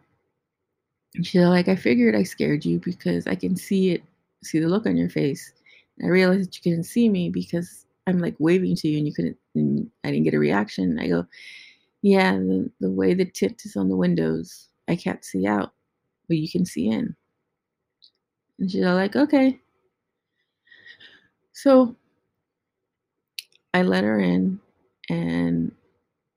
And 1.14 1.26
she's 1.26 1.40
like, 1.40 1.68
I 1.68 1.76
figured 1.76 2.14
I 2.14 2.24
scared 2.24 2.64
you 2.64 2.80
because 2.80 3.26
I 3.26 3.36
can 3.36 3.56
see 3.56 3.92
it, 3.92 4.02
see 4.42 4.58
the 4.58 4.68
look 4.68 4.84
on 4.84 4.98
your 4.98 5.08
face. 5.08 5.54
I 6.02 6.08
realized 6.08 6.48
that 6.48 6.56
you 6.56 6.62
couldn't 6.62 6.84
see 6.84 7.08
me 7.08 7.30
because 7.30 7.86
I'm 8.06 8.18
like 8.18 8.36
waving 8.38 8.76
to 8.76 8.88
you 8.88 8.98
and 8.98 9.06
you 9.06 9.14
couldn't, 9.14 9.36
and 9.54 9.90
I 10.02 10.10
didn't 10.10 10.24
get 10.24 10.34
a 10.34 10.38
reaction. 10.38 10.98
I 10.98 11.08
go, 11.08 11.26
yeah, 12.02 12.32
the, 12.32 12.70
the 12.80 12.90
way 12.90 13.14
the 13.14 13.24
tint 13.24 13.62
is 13.64 13.76
on 13.76 13.88
the 13.88 13.96
windows, 13.96 14.68
I 14.88 14.96
can't 14.96 15.24
see 15.24 15.46
out, 15.46 15.72
but 16.28 16.36
you 16.36 16.50
can 16.50 16.66
see 16.66 16.88
in. 16.88 17.14
And 18.58 18.70
she's 18.70 18.84
all 18.84 18.94
like, 18.94 19.16
okay. 19.16 19.58
So 21.52 21.94
I 23.72 23.82
let 23.82 24.04
her 24.04 24.20
in 24.20 24.60
and 25.08 25.72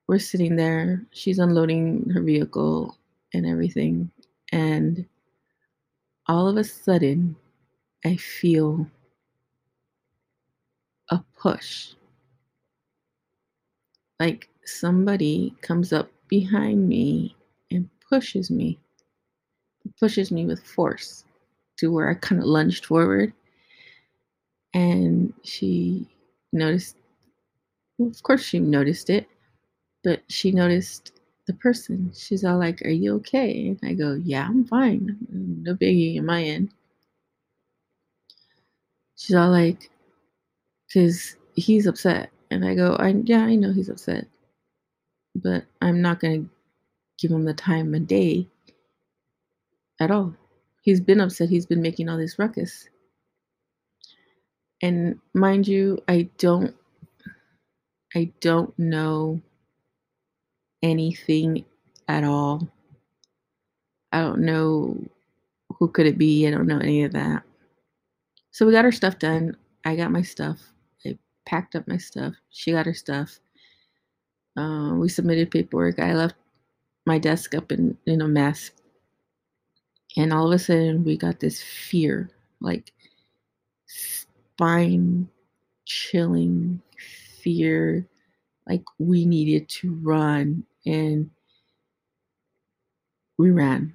we're 0.07 0.19
sitting 0.19 0.55
there. 0.55 1.05
She's 1.11 1.39
unloading 1.39 2.09
her 2.13 2.21
vehicle 2.21 2.97
and 3.33 3.45
everything. 3.45 4.09
And 4.51 5.05
all 6.27 6.47
of 6.47 6.57
a 6.57 6.63
sudden, 6.63 7.35
I 8.05 8.15
feel 8.15 8.87
a 11.09 11.19
push. 11.37 11.93
Like 14.19 14.49
somebody 14.65 15.55
comes 15.61 15.93
up 15.93 16.09
behind 16.27 16.87
me 16.87 17.35
and 17.71 17.89
pushes 18.09 18.49
me, 18.49 18.79
pushes 19.99 20.31
me 20.31 20.45
with 20.45 20.63
force 20.63 21.23
to 21.77 21.91
where 21.91 22.09
I 22.09 22.15
kind 22.15 22.41
of 22.41 22.47
lunged 22.47 22.85
forward. 22.85 23.33
And 24.73 25.33
she 25.43 26.07
noticed, 26.51 26.97
well, 27.97 28.09
of 28.09 28.21
course, 28.23 28.43
she 28.43 28.59
noticed 28.59 29.09
it, 29.09 29.27
but 30.03 30.21
she 30.29 30.51
noticed 30.51 31.13
the 31.47 31.53
person. 31.53 32.11
She's 32.15 32.43
all 32.43 32.59
like, 32.59 32.81
Are 32.83 32.89
you 32.89 33.15
okay? 33.15 33.69
And 33.69 33.79
I 33.83 33.93
go, 33.93 34.13
Yeah, 34.23 34.47
I'm 34.47 34.65
fine. 34.65 35.17
No 35.29 35.73
biggie 35.75 36.17
in 36.17 36.25
my 36.25 36.43
end. 36.43 36.69
She's 39.15 39.35
all 39.35 39.49
like, 39.49 39.89
Because 40.87 41.35
he's 41.55 41.87
upset. 41.87 42.31
And 42.51 42.65
I 42.65 42.75
go, 42.75 42.95
I, 42.99 43.09
Yeah, 43.25 43.43
I 43.43 43.55
know 43.55 43.73
he's 43.73 43.89
upset. 43.89 44.27
But 45.35 45.65
I'm 45.81 46.01
not 46.01 46.19
going 46.19 46.45
to 46.45 46.49
give 47.19 47.31
him 47.31 47.45
the 47.45 47.53
time 47.53 47.93
of 47.95 48.07
day 48.07 48.47
at 50.01 50.11
all. 50.11 50.33
He's 50.83 51.01
been 51.01 51.21
upset. 51.21 51.49
He's 51.49 51.65
been 51.65 51.81
making 51.81 52.09
all 52.09 52.17
this 52.17 52.39
ruckus. 52.39 52.89
And 54.81 55.19
mind 55.33 55.67
you, 55.67 55.99
I 56.07 56.29
don't 56.37 56.75
I 58.15 58.31
don't 58.41 58.77
know 58.79 59.41
anything 60.83 61.65
at 62.07 62.23
all. 62.23 62.67
I 64.11 64.21
don't 64.21 64.41
know 64.41 64.97
who 65.77 65.89
could 65.89 66.05
it 66.07 66.17
be. 66.17 66.47
I 66.47 66.51
don't 66.51 66.67
know 66.67 66.79
any 66.79 67.03
of 67.03 67.13
that. 67.13 67.43
So 68.51 68.65
we 68.65 68.71
got 68.71 68.85
our 68.85 68.91
stuff 68.91 69.19
done. 69.19 69.57
I 69.85 69.95
got 69.95 70.11
my 70.11 70.21
stuff. 70.21 70.59
Packed 71.47 71.75
up 71.75 71.87
my 71.87 71.97
stuff. 71.97 72.33
She 72.51 72.73
got 72.73 72.85
her 72.85 72.93
stuff. 72.93 73.39
Uh, 74.57 74.93
we 74.95 75.09
submitted 75.09 75.49
paperwork. 75.49 75.99
I 75.99 76.13
left 76.13 76.35
my 77.05 77.17
desk 77.17 77.55
up 77.55 77.71
in, 77.71 77.97
in 78.05 78.21
a 78.21 78.27
mess. 78.27 78.71
And 80.17 80.33
all 80.33 80.47
of 80.47 80.53
a 80.53 80.59
sudden, 80.59 81.03
we 81.03 81.17
got 81.17 81.39
this 81.39 81.61
fear 81.61 82.29
like 82.59 82.91
spine 83.87 85.29
chilling 85.85 86.81
fear 87.41 88.05
like 88.67 88.83
we 88.99 89.25
needed 89.25 89.69
to 89.69 89.93
run 90.01 90.63
and 90.85 91.29
we 93.37 93.51
ran 93.51 93.93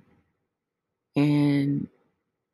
and 1.17 1.89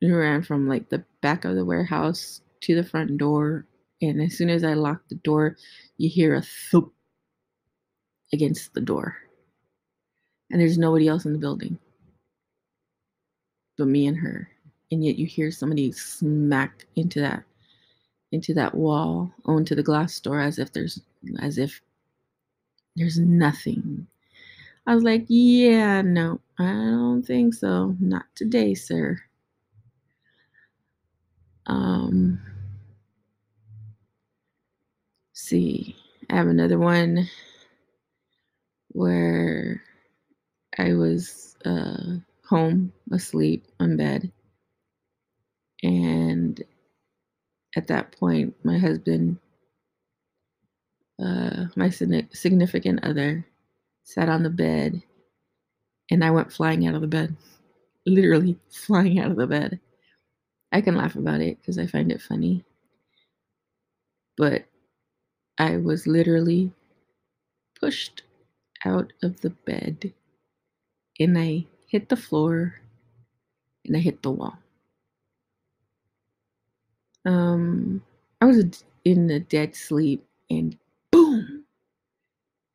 we 0.03 0.11
ran 0.11 0.42
from 0.42 0.68
like 0.68 0.88
the 0.88 1.05
back 1.20 1.44
of 1.44 1.55
the 1.55 1.64
warehouse 1.64 2.40
to 2.61 2.75
the 2.75 2.83
front 2.83 3.16
door 3.18 3.64
and 4.03 4.21
as 4.21 4.37
soon 4.37 4.51
as 4.51 4.65
i 4.65 4.75
lock 4.75 5.01
the 5.09 5.15
door 5.17 5.57
you 5.97 6.09
hear 6.09 6.35
a 6.35 6.43
thump 6.43 6.93
against 8.33 8.73
the 8.75 8.81
door 8.81 9.17
and 10.51 10.61
there's 10.61 10.79
nobody 10.79 11.09
else 11.09 11.25
in 11.25 11.33
the 11.33 11.39
building 11.39 11.79
but 13.77 13.87
me 13.87 14.07
and 14.07 14.19
her 14.19 14.49
and 14.91 15.05
yet 15.05 15.17
you 15.17 15.27
hear 15.27 15.51
somebody 15.51 15.93
smack 15.93 16.87
into 16.97 17.21
that 17.21 17.43
into 18.33 18.53
that 18.53 18.75
wall 18.75 19.33
onto 19.47 19.75
the 19.75 19.83
glass 19.83 20.21
door 20.21 20.41
as 20.41 20.59
if 20.59 20.73
there's 20.73 21.01
as 21.41 21.59
if 21.59 21.81
there's 22.99 23.19
nothing. 23.19 24.07
I 24.87 24.95
was 24.95 25.05
like, 25.05 25.25
yeah, 25.29 26.03
no, 26.03 26.41
I 26.59 26.65
don't 26.65 27.23
think 27.23 27.55
so. 27.55 27.95
Not 28.01 28.25
today, 28.35 28.75
sir. 28.75 29.19
Um, 31.67 32.41
see, 35.38 35.96
I 36.31 36.35
have 36.37 36.48
another 36.48 36.79
one 36.79 37.29
where 38.88 39.83
I 40.79 40.94
was 40.94 41.57
uh, 41.64 42.16
home 42.48 42.92
asleep 43.12 43.66
on 43.81 43.96
bed. 43.96 44.33
And 45.83 46.62
at 47.77 47.87
that 47.88 48.12
point, 48.18 48.55
my 48.64 48.79
husband 48.79 49.38
uh, 51.20 51.66
my 51.77 51.90
significant 51.90 53.05
other 53.05 53.44
sat 54.05 54.29
on 54.29 54.42
the 54.42 54.51
bed 54.51 55.03
and 56.11 56.24
I 56.24 56.31
went 56.31 56.53
flying 56.53 56.87
out 56.87 56.94
of 56.94 57.01
the 57.01 57.07
bed. 57.09 57.37
Literally 58.07 58.59
flying 58.70 59.18
out 59.18 59.31
of 59.31 59.37
the 59.37 59.46
bed. 59.46 59.81
I 60.72 60.81
can 60.81 60.96
laugh 60.96 61.16
about 61.16 61.40
it 61.40 61.59
because 61.61 61.79
I 61.79 61.87
find 61.87 62.12
it 62.12 62.22
funny. 62.22 62.64
But 64.37 64.67
I 65.59 65.77
was 65.77 66.07
literally 66.07 66.73
pushed 67.81 68.23
out 68.85 69.12
of 69.23 69.40
the 69.40 69.51
bed 69.51 70.12
and 71.21 71.38
I 71.38 71.66
hit 71.88 72.09
the 72.09 72.16
floor 72.16 72.77
and 73.85 73.97
I 73.97 74.01
hit 74.01 74.23
the 74.23 74.31
wall. 74.31 74.59
Um, 77.25 78.03
I 78.40 78.47
was 78.47 78.85
in 79.05 79.31
a 79.31 79.40
dead 79.40 79.75
sleep 79.75 80.25
and 80.51 80.77
boom, 81.11 81.64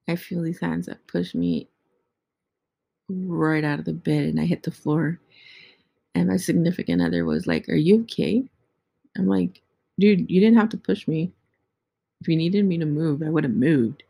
I 0.08 0.16
feel 0.16 0.42
these 0.42 0.60
hands 0.60 0.86
that 0.88 1.08
push 1.08 1.34
me 1.36 1.68
right 3.10 3.64
out 3.64 3.80
of 3.80 3.86
the 3.86 3.94
bed 3.94 4.26
and 4.26 4.40
I 4.40 4.46
hit 4.46 4.64
the 4.64 4.72
floor. 4.72 5.20
And 6.16 6.30
my 6.30 6.38
significant 6.38 7.02
other 7.02 7.26
was 7.26 7.48
like, 7.48 7.70
Are 7.70 7.76
you 7.76 8.02
okay? 8.04 8.44
I'm 9.18 9.28
like, 9.28 9.62
Dude, 10.00 10.30
you 10.32 10.40
didn't 10.40 10.58
have 10.58 10.70
to 10.70 10.78
push 10.78 11.08
me. 11.08 11.32
If 12.24 12.30
you 12.30 12.38
needed 12.38 12.64
me 12.64 12.78
to 12.78 12.86
move, 12.86 13.22
I 13.22 13.30
would 13.30 13.44
have 13.44 13.52
moved. 13.52 14.04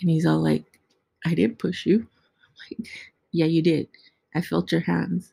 And 0.00 0.10
he's 0.10 0.26
all 0.26 0.42
like, 0.42 0.64
I 1.24 1.32
did 1.32 1.60
push 1.60 1.86
you. 1.86 1.98
I'm 2.00 2.78
like, 2.78 2.88
Yeah, 3.30 3.46
you 3.46 3.62
did. 3.62 3.86
I 4.34 4.40
felt 4.40 4.72
your 4.72 4.80
hands. 4.80 5.32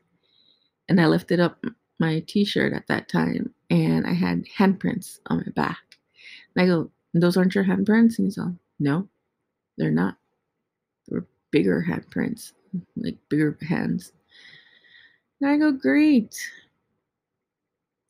And 0.87 1.01
I 1.01 1.07
lifted 1.07 1.39
up 1.39 1.65
my 1.99 2.19
t 2.27 2.45
shirt 2.45 2.71
at 2.71 2.85
that 2.85 3.09
time 3.09 3.51
and 3.71 4.05
I 4.05 4.13
had 4.13 4.45
handprints 4.45 5.21
on 5.25 5.37
my 5.37 5.51
back. 5.55 5.79
And 6.55 6.63
I 6.63 6.67
go, 6.67 6.91
those 7.15 7.35
aren't 7.35 7.55
your 7.55 7.63
handprints? 7.63 8.19
And 8.19 8.27
he's 8.27 8.37
all, 8.37 8.55
no, 8.79 9.07
they're 9.79 9.89
not. 9.89 10.17
They're 11.07 11.25
bigger 11.49 11.83
handprints, 11.89 12.51
like 12.95 13.17
bigger 13.27 13.57
hands. 13.67 14.11
And 15.41 15.49
I 15.49 15.57
go, 15.57 15.71
great. 15.71 16.37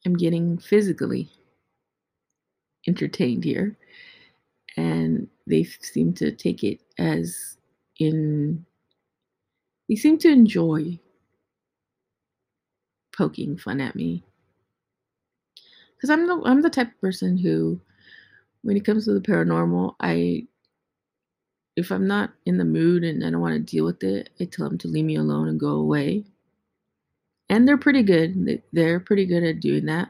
I'm 0.06 0.18
getting 0.18 0.58
physically 0.58 1.30
entertained 2.88 3.44
here. 3.44 3.76
And 4.78 5.28
they 5.46 5.64
seem 5.64 6.14
to 6.14 6.32
take 6.32 6.64
it 6.64 6.82
as 6.98 7.58
in, 8.00 8.66
they 9.88 9.96
seem 9.96 10.18
to 10.20 10.30
enjoy 10.30 11.00
poking 13.16 13.58
fun 13.58 13.80
at 13.82 13.96
me. 13.96 14.24
Because 15.96 16.10
I'm 16.10 16.28
the, 16.28 16.42
I'm 16.46 16.62
the 16.62 16.70
type 16.70 16.88
of 16.88 17.02
person 17.02 17.38
who 17.38 17.80
when 18.64 18.78
it 18.78 18.86
comes 18.86 19.06
to 19.06 19.14
the 19.14 19.20
paranormal, 19.20 19.96
I 20.00 20.48
if 21.76 21.92
I'm 21.92 22.08
not 22.08 22.32
in 22.46 22.58
the 22.58 22.66
mood 22.66 23.04
and 23.04 23.24
I 23.26 23.30
don't 23.30 23.42
want 23.42 23.54
to 23.54 23.60
deal 23.60 23.86
with 23.86 24.04
it, 24.04 24.30
I 24.40 24.46
tell 24.46 24.70
them 24.70 24.78
to 24.80 24.88
leave 24.88 25.06
me 25.06 25.16
alone 25.16 25.48
and 25.48 25.60
go 25.60 25.70
away. 25.70 26.26
And 27.50 27.68
they're 27.68 27.78
pretty 27.78 28.04
good. 28.04 28.62
They're 28.72 29.00
pretty 29.00 29.26
good 29.26 29.44
at 29.44 29.60
doing 29.60 29.86
that. 29.88 30.10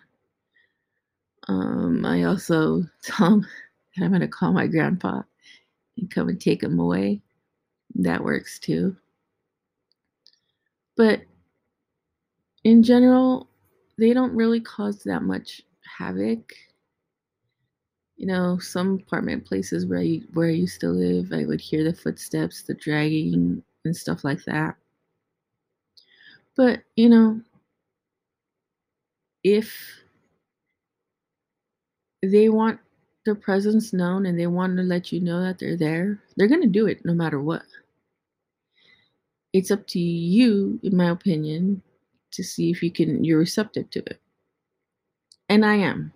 Um, 1.48 2.06
I 2.06 2.24
also 2.24 2.84
tell 3.04 3.30
them 3.30 3.48
that 3.96 4.04
I'm 4.06 4.12
going 4.12 4.22
to 4.22 4.28
call 4.28 4.54
my 4.54 4.68
grandpa 4.68 5.22
and 5.98 6.10
come 6.10 6.30
and 6.30 6.40
take 6.40 6.64
him 6.64 6.80
away. 6.80 7.22
That 7.96 8.24
works 8.24 8.60
too. 8.60 8.96
But 10.96 11.22
in 12.64 12.84
general, 12.84 13.50
they 13.98 14.14
don't 14.14 14.36
really 14.36 14.60
cause 14.62 15.04
that 15.04 15.24
much 15.24 15.62
havoc. 15.98 16.54
You 18.16 18.28
know, 18.28 18.58
some 18.60 19.02
apartment 19.06 19.46
places 19.46 19.86
where 19.86 20.00
I, 20.00 20.22
where 20.34 20.48
I 20.48 20.52
used 20.52 20.80
to 20.82 20.90
live, 20.90 21.34
I 21.34 21.46
would 21.46 21.60
hear 21.60 21.84
the 21.84 21.94
footsteps, 21.94 22.64
the 22.64 22.76
dragging, 22.76 23.62
and 23.86 23.96
stuff 23.96 24.24
like 24.24 24.44
that. 24.46 24.76
But, 26.56 26.84
you 26.96 27.10
know, 27.10 27.42
if 29.44 30.03
they 32.32 32.50
want 32.50 32.80
their 33.26 33.36
presence 33.36 33.94
known 33.94 34.26
and 34.26 34.40
they 34.40 34.48
want 34.48 34.78
to 34.78 34.84
let 34.84 35.12
you 35.12 35.20
know 35.20 35.42
that 35.42 35.60
they're 35.60 35.78
there, 35.78 36.20
they're 36.36 36.48
going 36.48 36.62
to 36.62 36.68
do 36.68 36.88
it 36.88 37.06
no 37.06 37.14
matter 37.14 37.40
what. 37.40 37.64
It's 39.54 39.72
up 39.72 39.86
to 39.88 40.00
you, 40.00 40.80
in 40.84 40.98
my 40.98 41.10
opinion, 41.10 41.84
to 42.32 42.44
see 42.44 42.72
if 42.72 42.82
you 42.82 42.92
can 42.92 43.24
you're 43.24 43.40
receptive 43.40 43.90
to 43.92 44.00
it. 44.00 44.20
And 45.50 45.66
I 45.66 45.76
am. 45.76 46.14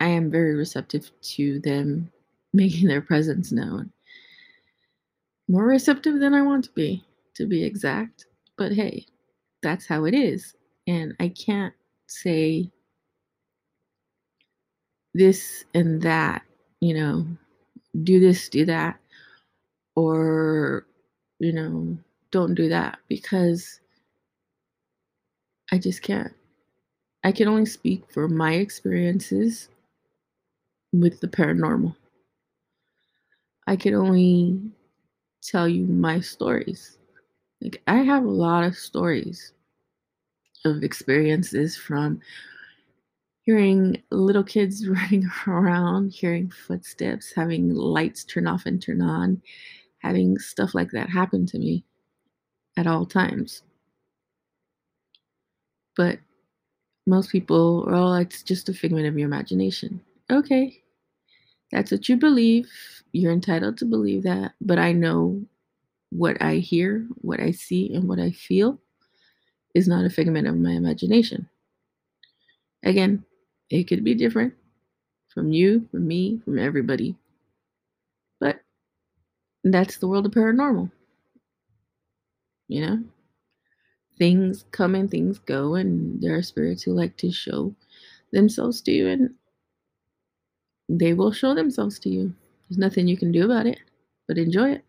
I 0.00 0.08
am 0.08 0.30
very 0.30 0.54
receptive 0.54 1.10
to 1.34 1.60
them 1.60 2.10
making 2.52 2.88
their 2.88 3.02
presence 3.02 3.52
known. 3.52 3.92
More 5.48 5.66
receptive 5.66 6.20
than 6.20 6.34
I 6.34 6.42
want 6.42 6.64
to 6.64 6.72
be, 6.72 7.04
to 7.36 7.46
be 7.46 7.64
exact. 7.64 8.26
But 8.56 8.72
hey, 8.72 9.06
that's 9.62 9.86
how 9.86 10.04
it 10.04 10.14
is. 10.14 10.54
And 10.86 11.14
I 11.20 11.28
can't 11.28 11.74
say 12.06 12.70
this 15.18 15.64
and 15.74 16.00
that, 16.02 16.42
you 16.80 16.94
know, 16.94 17.26
do 18.04 18.20
this, 18.20 18.48
do 18.48 18.64
that, 18.66 18.98
or, 19.96 20.86
you 21.40 21.52
know, 21.52 21.98
don't 22.30 22.54
do 22.54 22.68
that 22.68 22.98
because 23.08 23.80
I 25.72 25.78
just 25.78 26.02
can't. 26.02 26.32
I 27.24 27.32
can 27.32 27.48
only 27.48 27.66
speak 27.66 28.04
for 28.12 28.28
my 28.28 28.54
experiences 28.54 29.68
with 30.92 31.20
the 31.20 31.28
paranormal. 31.28 31.94
I 33.66 33.76
can 33.76 33.94
only 33.94 34.60
tell 35.42 35.68
you 35.68 35.84
my 35.86 36.20
stories. 36.20 36.96
Like, 37.60 37.82
I 37.86 37.96
have 37.96 38.24
a 38.24 38.30
lot 38.30 38.64
of 38.64 38.76
stories 38.76 39.52
of 40.64 40.82
experiences 40.82 41.76
from 41.76 42.20
hearing 43.48 43.96
little 44.10 44.44
kids 44.44 44.86
running 44.90 45.26
around, 45.46 46.12
hearing 46.12 46.50
footsteps, 46.50 47.32
having 47.34 47.74
lights 47.74 48.22
turn 48.22 48.46
off 48.46 48.66
and 48.66 48.82
turn 48.82 49.00
on, 49.00 49.40
having 50.00 50.36
stuff 50.38 50.74
like 50.74 50.90
that 50.90 51.08
happen 51.08 51.46
to 51.46 51.58
me 51.58 51.82
at 52.76 52.86
all 52.86 53.06
times. 53.06 53.62
But 55.96 56.18
most 57.06 57.32
people, 57.32 57.86
oh, 57.88 58.16
it's 58.16 58.42
just 58.42 58.68
a 58.68 58.74
figment 58.74 59.06
of 59.06 59.16
your 59.18 59.28
imagination. 59.28 60.02
Okay, 60.30 60.82
that's 61.72 61.90
what 61.90 62.06
you 62.06 62.18
believe. 62.18 62.68
You're 63.12 63.32
entitled 63.32 63.78
to 63.78 63.86
believe 63.86 64.24
that. 64.24 64.52
But 64.60 64.78
I 64.78 64.92
know 64.92 65.42
what 66.10 66.42
I 66.42 66.56
hear, 66.56 67.06
what 67.22 67.40
I 67.40 67.52
see, 67.52 67.94
and 67.94 68.10
what 68.10 68.18
I 68.20 68.30
feel 68.30 68.78
is 69.74 69.88
not 69.88 70.04
a 70.04 70.10
figment 70.10 70.46
of 70.46 70.56
my 70.56 70.72
imagination. 70.72 71.48
Again, 72.84 73.24
it 73.70 73.84
could 73.84 74.04
be 74.04 74.14
different 74.14 74.54
from 75.32 75.52
you, 75.52 75.86
from 75.90 76.06
me, 76.06 76.40
from 76.44 76.58
everybody. 76.58 77.16
But 78.40 78.60
that's 79.64 79.98
the 79.98 80.08
world 80.08 80.26
of 80.26 80.32
paranormal. 80.32 80.90
You 82.68 82.86
know? 82.86 83.04
Things 84.18 84.64
come 84.72 84.94
and 84.94 85.10
things 85.10 85.38
go, 85.38 85.76
and 85.76 86.20
there 86.20 86.34
are 86.34 86.42
spirits 86.42 86.82
who 86.82 86.92
like 86.92 87.16
to 87.18 87.30
show 87.30 87.74
themselves 88.32 88.80
to 88.82 88.90
you, 88.90 89.08
and 89.08 89.34
they 90.88 91.12
will 91.14 91.32
show 91.32 91.54
themselves 91.54 91.98
to 92.00 92.08
you. 92.08 92.34
There's 92.68 92.78
nothing 92.78 93.06
you 93.06 93.16
can 93.16 93.30
do 93.30 93.44
about 93.44 93.66
it, 93.66 93.78
but 94.26 94.38
enjoy 94.38 94.72
it. 94.72 94.84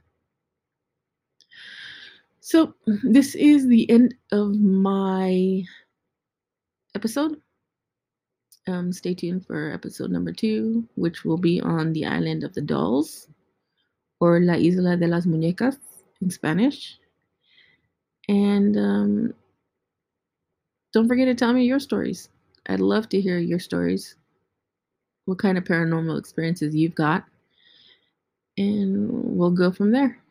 So, 2.40 2.74
this 3.04 3.36
is 3.36 3.68
the 3.68 3.88
end 3.92 4.16
of 4.32 4.60
my 4.60 5.64
episode. 6.96 7.40
Um, 8.68 8.94
stay 8.94 9.14
tuned 9.14 9.46
for 9.46 9.72
episode 9.72 10.12
number 10.12 10.32
two, 10.32 10.88
which 10.96 11.26
will 11.26 11.38
be 11.38 11.60
on 11.62 11.94
the 11.94 12.06
island 12.06 12.44
of 12.44 12.54
the 12.54 12.62
dolls, 12.62 13.28
or 14.20 14.40
La 14.40 14.54
Isla 14.54 14.98
de 14.98 15.08
las 15.08 15.26
Muñecas 15.26 15.78
in 16.22 16.30
Spanish. 16.30 17.00
And 18.28 18.78
um, 18.78 19.34
don't 20.94 21.08
forget 21.08 21.26
to 21.28 21.36
tell 21.36 21.54
me 21.54 21.66
your 21.66 21.80
stories. 21.80 22.30
I'd 22.68 22.80
love 22.80 23.10
to 23.10 23.22
hear 23.22 23.40
your 23.40 23.60
stories. 23.60 24.16
What 25.26 25.40
kind 25.40 25.58
of 25.58 25.64
paranormal 25.64 26.20
experiences 26.20 26.76
you've 26.76 26.96
got. 26.96 27.26
And 28.58 29.10
we'll 29.38 29.52
go 29.52 29.72
from 29.72 29.92
there. 29.92 30.22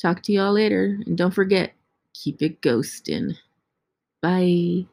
Talk 0.00 0.22
to 0.22 0.32
y'all 0.32 0.52
later. 0.52 0.98
And 1.06 1.18
don't 1.18 1.34
forget, 1.34 1.72
keep 2.14 2.40
it 2.40 2.60
ghosting. 2.62 3.36
Bye. 4.22 4.86